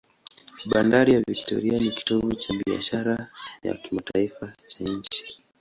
Bandari 0.71 1.11
ya 1.13 1.21
Victoria 1.31 1.79
ni 1.79 1.89
kitovu 1.91 2.33
cha 2.35 2.53
biashara 2.65 3.27
ya 3.63 3.73
kimataifa 3.73 4.47
cha 4.67 4.83
nchi. 4.83 5.43